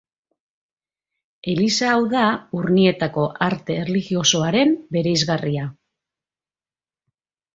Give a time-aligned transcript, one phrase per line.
[1.51, 2.23] Eliza hau da
[2.61, 5.67] Urnietako arte erlijiosoaren bereizgarria.